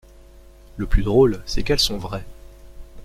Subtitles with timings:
[0.77, 2.25] Le plus drôle, c'est qu'elles sont vraies.